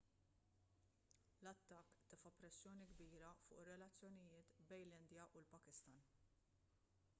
l-attakk 1.43 1.91
tefa' 2.13 2.31
pressjoni 2.39 2.85
kbira 2.93 3.29
fuq 3.43 3.55
ir-relazzjonijiet 3.61 4.57
bejn 4.71 4.87
l-indja 4.89 5.29
u 5.37 5.45
l-pakistan 5.45 6.01